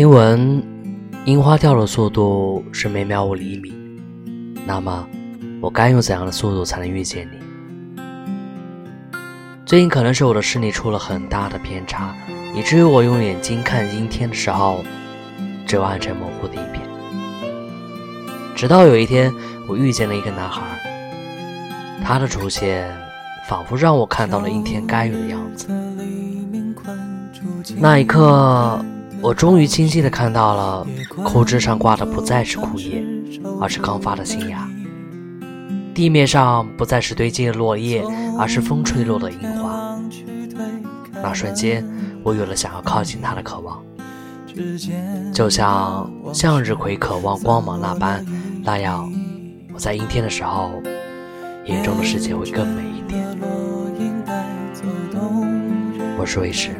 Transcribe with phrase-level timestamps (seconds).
[0.00, 0.62] 听闻
[1.26, 3.70] 樱花掉落速度是每秒五厘米，
[4.64, 5.06] 那么
[5.60, 8.00] 我该用怎样的速度才能遇见你？
[9.66, 12.14] 最近可能是我的视力出了很大的偏差，
[12.54, 14.82] 以至于我用眼睛看阴天的时候，
[15.66, 16.80] 只有暗沉模糊的一片。
[18.56, 19.30] 直到有一天，
[19.68, 20.62] 我遇见了一个男孩，
[22.02, 22.90] 他的出现
[23.46, 25.68] 仿佛让我看到了阴天该有的样子。
[27.76, 28.82] 那一刻。
[29.22, 30.86] 我终于清晰地看到了，
[31.24, 33.04] 枯枝上挂的不再是枯叶，
[33.60, 34.58] 而是刚发的新芽；
[35.94, 38.02] 地面上不再是堆积的落叶，
[38.38, 39.98] 而是风吹落的樱花。
[41.22, 41.86] 那瞬间，
[42.22, 43.82] 我有了想要靠近它的渴望，
[45.34, 48.24] 就像向日葵渴望光芒那般。
[48.62, 49.12] 那样，
[49.74, 50.70] 我在阴天的时候，
[51.66, 53.22] 眼中的世界会更美一点。
[56.18, 56.70] 我是魏迟。